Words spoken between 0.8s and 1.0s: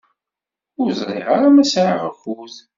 Ur